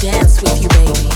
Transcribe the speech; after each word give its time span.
dance 0.00 0.40
with 0.40 0.62
you, 0.62 0.68
baby. 0.68 1.09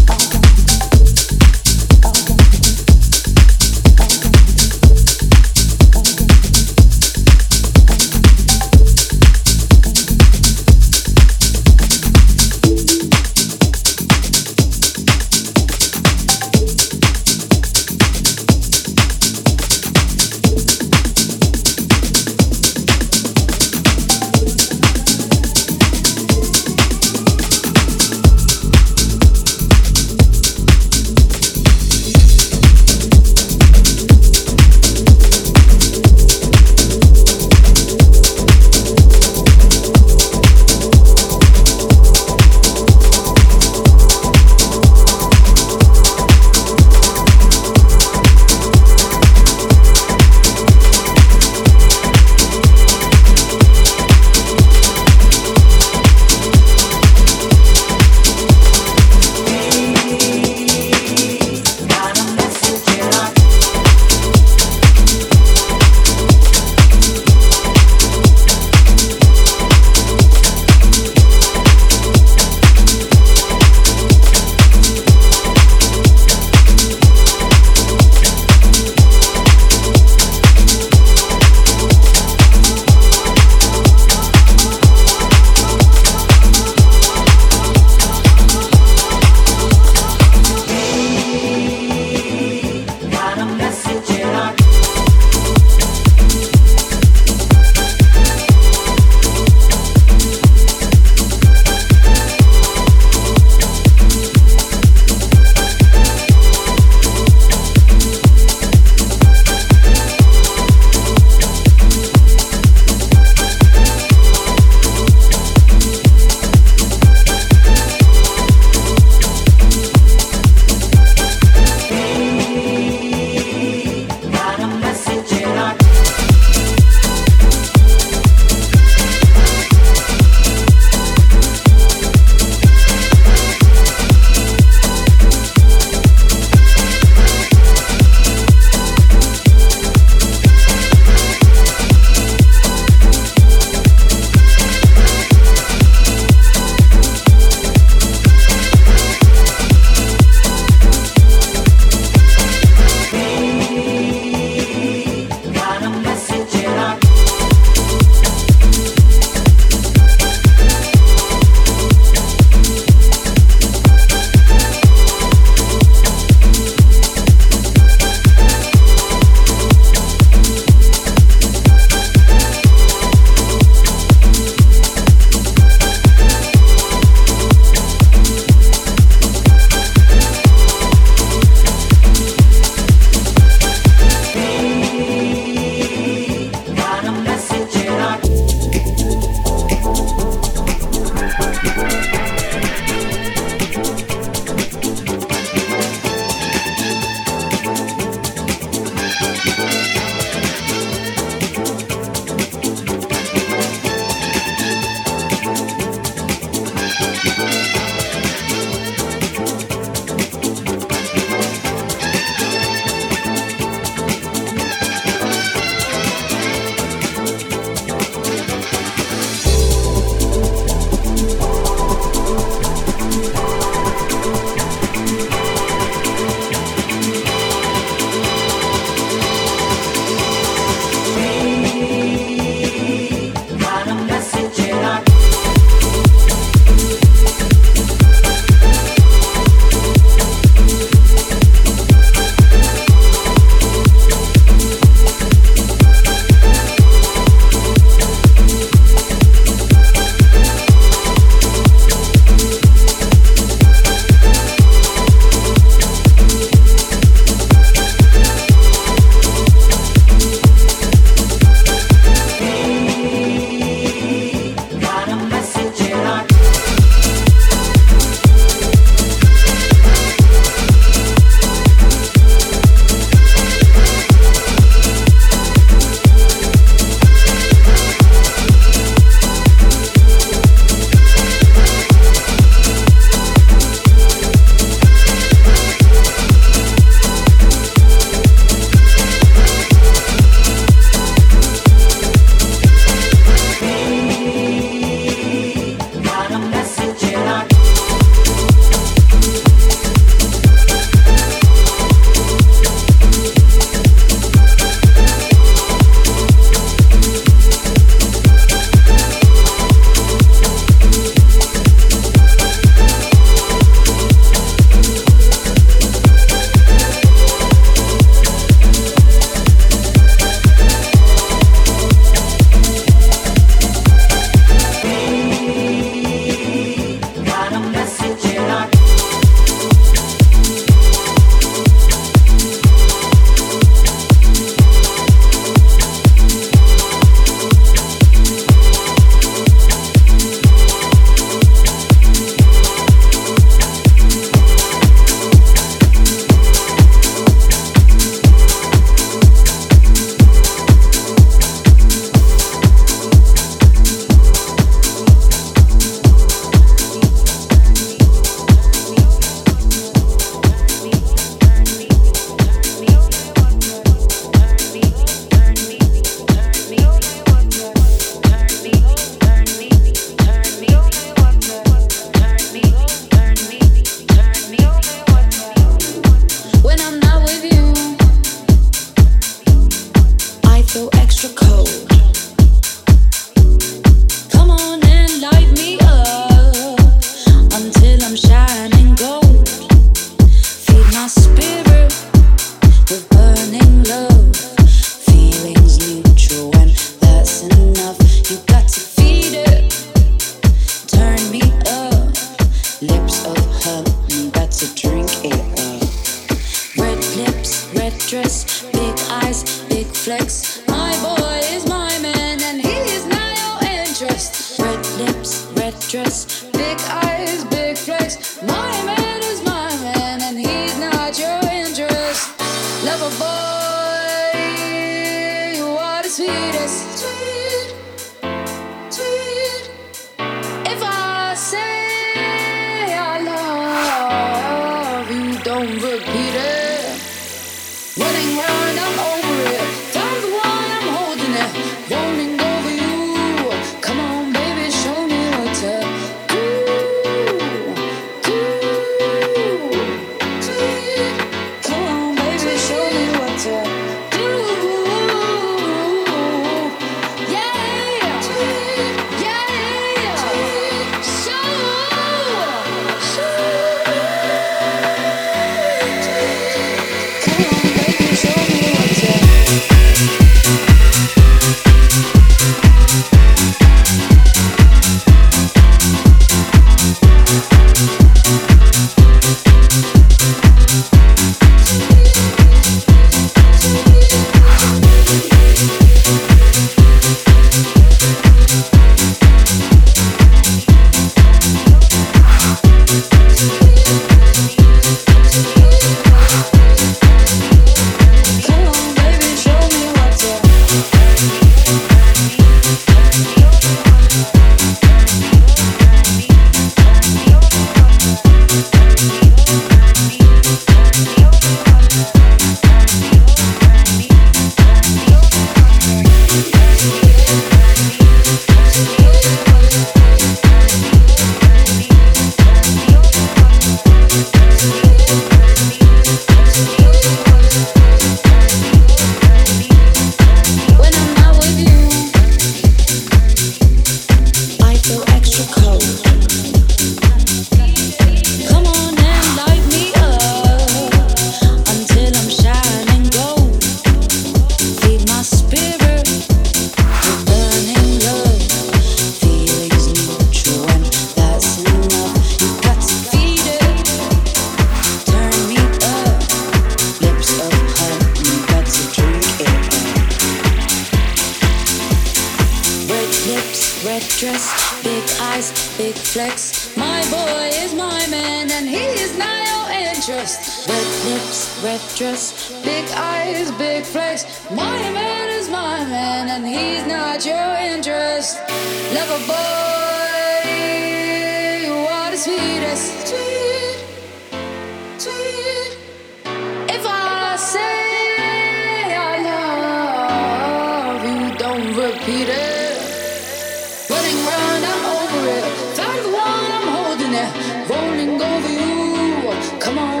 It. 597.71 597.75
Rolling 597.75 598.21
over 598.21 598.49
you. 598.49 599.59
Come 599.59 599.77
on, 599.79 600.00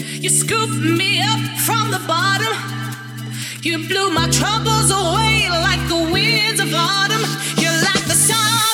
You 0.00 0.30
scooped 0.30 0.80
me 0.80 1.22
up 1.22 1.40
from 1.66 1.90
the 1.90 2.02
bottom. 2.06 2.54
You 3.62 3.86
blew 3.88 4.10
my 4.12 4.28
troubles 4.30 4.90
away 4.90 5.48
like 5.50 5.82
the 5.88 6.10
winds 6.12 6.60
of 6.60 6.72
autumn. 6.74 7.24
You're 7.56 7.80
like 7.82 8.04
the 8.06 8.14
sun. 8.14 8.69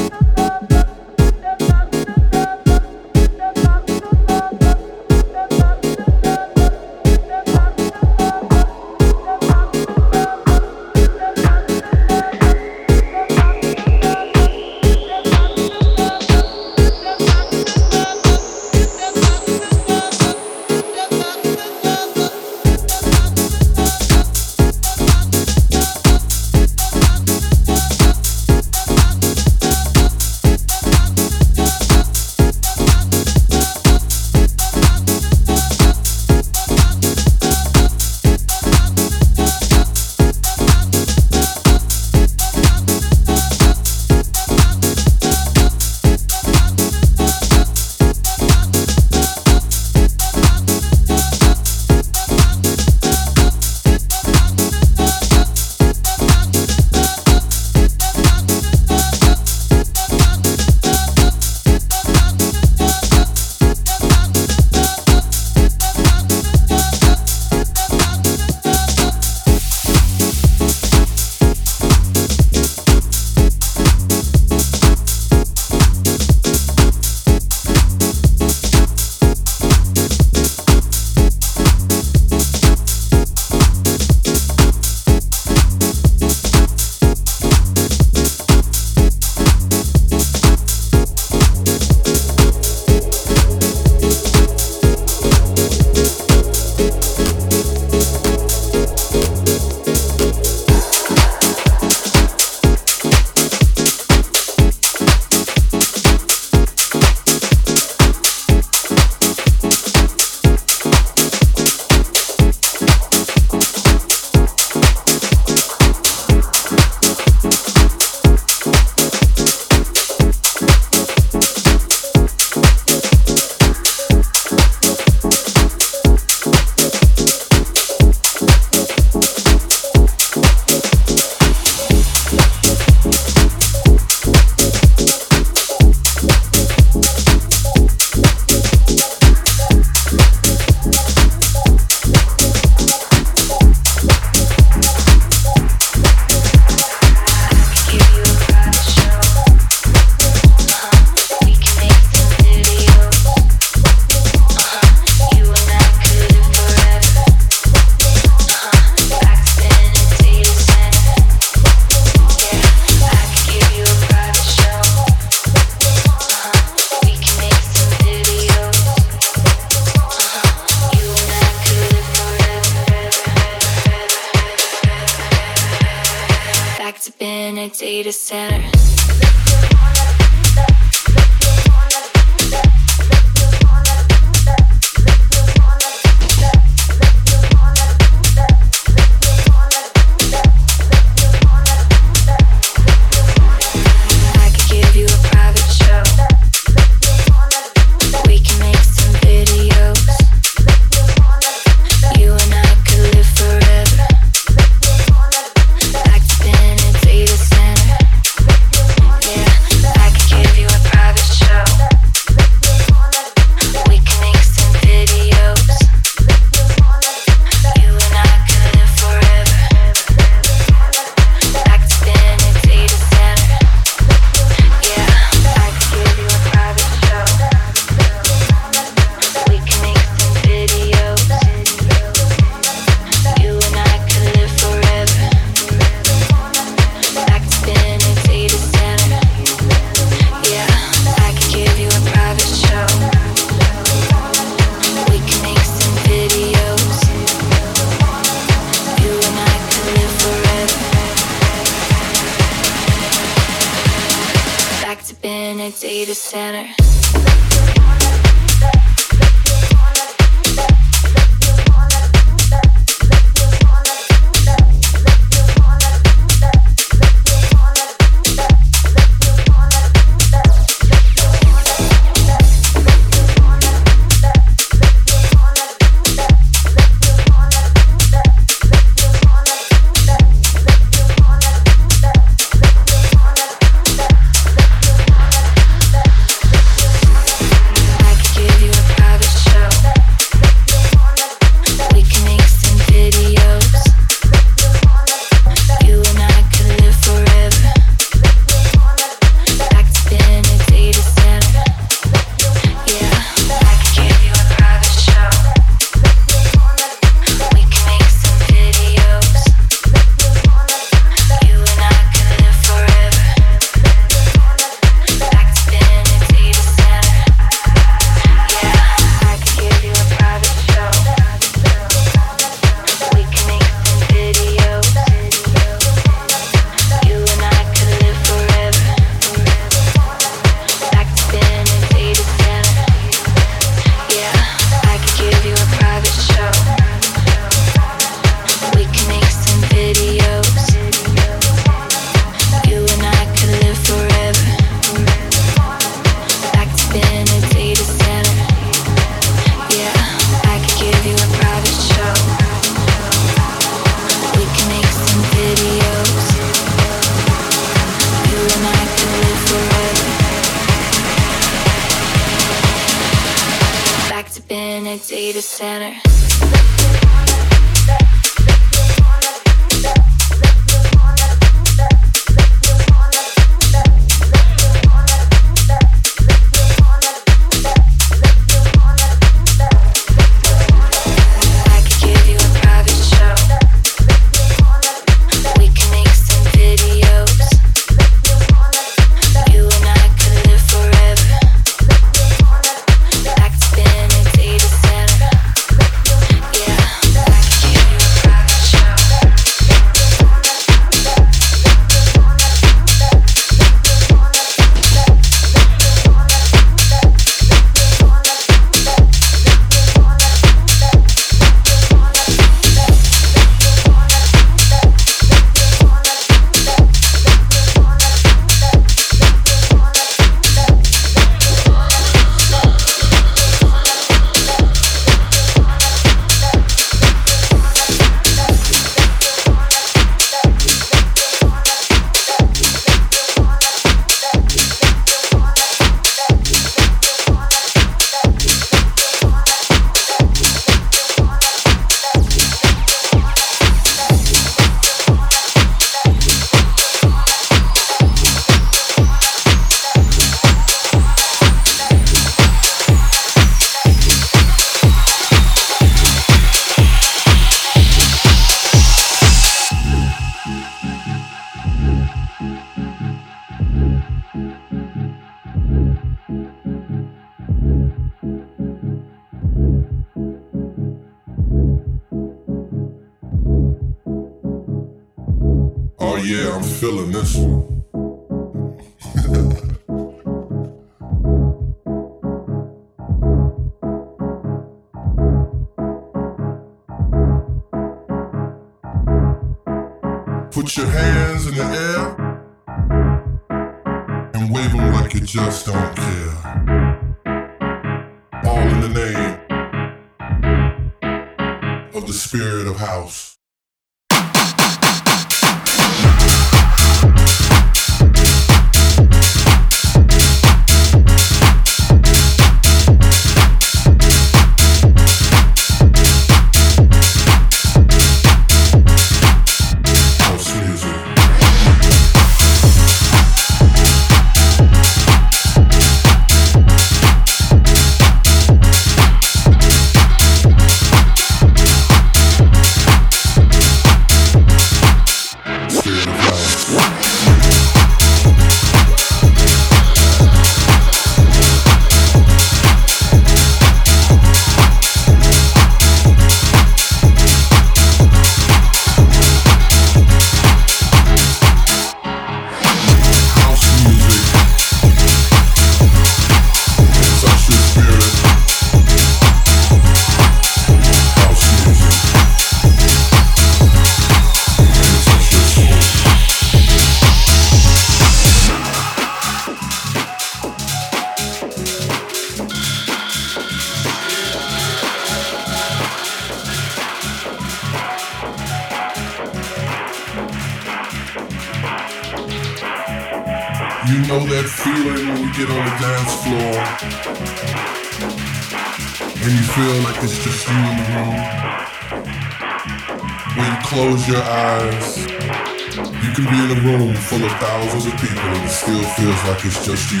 people 598.02 598.18
and 598.18 598.44
it 598.44 598.50
still 598.50 598.82
feels 598.98 599.22
like 599.28 599.44
it's 599.44 599.64
just 599.64 599.92
you. 599.92 600.00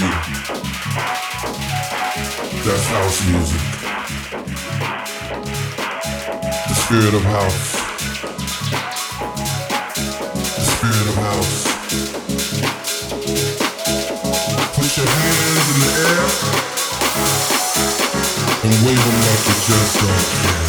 That's 2.66 2.86
house 2.90 3.18
music. 3.30 3.62
The 6.68 6.74
spirit 6.74 7.14
of 7.14 7.22
house. 7.22 7.72
The 10.34 10.66
spirit 10.74 11.06
of 11.12 11.16
house. 11.28 11.56
Put 14.74 14.90
your 14.96 15.06
hands 15.06 15.66
in 15.70 15.78
the 15.82 15.90
air 16.02 16.26
and 18.64 18.72
wave 18.84 19.04
them 19.06 19.18
like 19.28 19.42
you 19.46 19.54
just 19.68 19.94
don't 20.00 20.26
care. 20.42 20.61